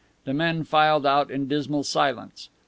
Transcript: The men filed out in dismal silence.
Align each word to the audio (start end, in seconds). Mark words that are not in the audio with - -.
The 0.23 0.33
men 0.33 0.63
filed 0.63 1.05
out 1.05 1.29
in 1.29 1.47
dismal 1.47 1.83
silence. 1.83 2.49